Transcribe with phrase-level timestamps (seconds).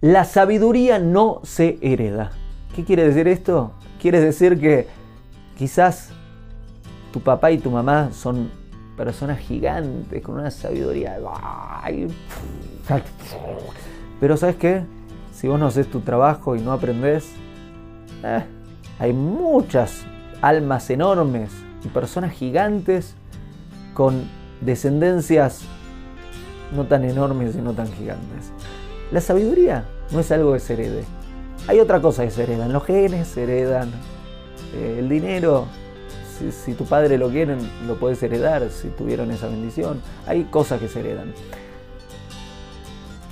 [0.00, 2.30] La sabiduría no se hereda.
[2.76, 3.72] ¿Qué quiere decir esto?
[4.00, 4.86] Quiere decir que
[5.56, 6.10] quizás
[7.12, 8.48] tu papá y tu mamá son
[8.96, 11.18] personas gigantes con una sabiduría.
[14.20, 14.84] Pero ¿sabes qué?
[15.32, 17.32] Si vos no haces tu trabajo y no aprendés,
[18.22, 18.44] eh,
[19.00, 20.04] hay muchas
[20.40, 21.50] almas enormes
[21.84, 23.16] y personas gigantes
[23.94, 24.28] con
[24.60, 25.62] descendencias
[26.72, 28.52] no tan enormes y no tan gigantes.
[29.10, 31.04] La sabiduría no es algo que se herede.
[31.66, 33.90] Hay otra cosa que se heredan, los genes se heredan,
[34.74, 35.66] eh, el dinero,
[36.50, 40.00] si, tu padre lo quieren, lo puedes heredar, si tuvieron esa bendición.
[40.26, 41.32] Hay cosas que se heredan.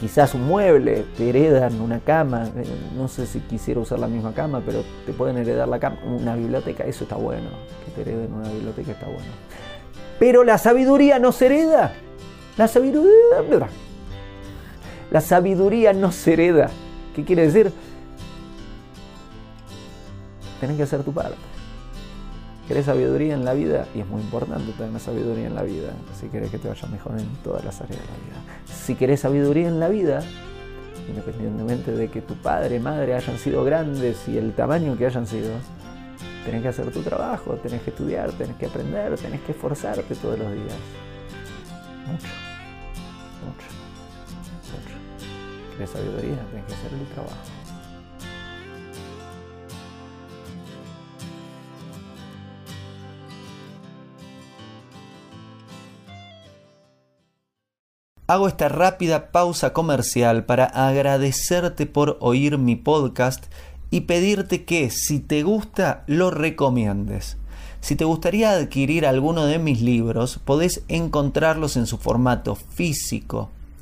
[0.00, 2.64] Quizás un mueble, te heredan una cama, eh,
[2.96, 6.36] no sé si quisiera usar la misma cama, pero te pueden heredar la cama, una
[6.36, 7.48] biblioteca, eso está bueno,
[7.84, 9.32] que te hereden una biblioteca está bueno.
[10.18, 11.92] Pero la sabiduría no se hereda.
[12.56, 13.42] La sabiduría,
[15.10, 16.70] la sabiduría no se hereda.
[17.14, 17.72] ¿Qué quiere decir?
[20.60, 21.36] Tenés que hacer tu parte.
[22.66, 23.86] ¿Querés sabiduría en la vida?
[23.94, 27.18] Y es muy importante tener sabiduría en la vida, si querés que te vaya mejor
[27.18, 28.62] en todas las áreas de la vida.
[28.66, 30.22] Si querés sabiduría en la vida,
[31.08, 35.52] independientemente de que tu padre, madre hayan sido grandes y el tamaño que hayan sido,
[36.44, 40.38] tenés que hacer tu trabajo, tenés que estudiar, tenés que aprender, tenés que esforzarte todos
[40.38, 40.76] los días.
[42.06, 42.28] Mucho,
[43.46, 43.87] mucho,
[45.72, 46.44] ¿Querés sabiduría?
[46.50, 47.36] Tenés que hacer el trabajo.
[58.26, 63.46] Hago esta rápida pausa comercial para agradecerte por oír mi podcast
[63.90, 67.38] y pedirte que si te gusta lo recomiendes.
[67.80, 73.50] Si te gustaría adquirir alguno de mis libros, podés encontrarlos en su formato físico